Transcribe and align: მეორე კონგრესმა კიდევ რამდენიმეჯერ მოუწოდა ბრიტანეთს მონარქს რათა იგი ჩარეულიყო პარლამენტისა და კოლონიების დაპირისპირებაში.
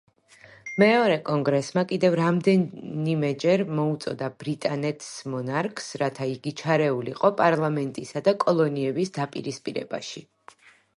მეორე 0.83 1.17
კონგრესმა 1.27 1.83
კიდევ 1.91 2.15
რამდენიმეჯერ 2.19 3.63
მოუწოდა 3.81 4.31
ბრიტანეთს 4.45 5.13
მონარქს 5.35 5.93
რათა 6.05 6.29
იგი 6.35 6.57
ჩარეულიყო 6.65 7.35
პარლამენტისა 7.45 8.27
და 8.31 8.39
კოლონიების 8.49 9.17
დაპირისპირებაში. 9.23 10.29